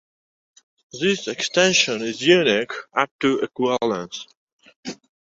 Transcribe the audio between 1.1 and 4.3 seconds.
extension is unique up to equivalence.